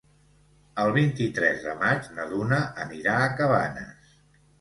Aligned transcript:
El 0.83 0.93
vint-i-tres 0.95 1.59
de 1.65 1.75
maig 1.81 2.07
na 2.15 2.25
Duna 2.31 2.57
anirà 2.87 3.19
a 3.19 3.29
Cabanes. 3.43 4.17